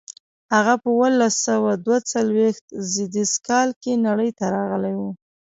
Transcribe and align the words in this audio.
هغه 0.55 0.73
په 0.81 0.87
اوولس 0.93 1.33
سوه 1.47 1.71
دوه 1.85 1.97
څلویښت 2.11 2.65
زېږدیز 2.91 3.31
کال 3.47 3.69
کې 3.81 4.01
نړۍ 4.07 4.29
ته 4.37 4.45
راغلی 4.55 4.93
و. 4.99 5.01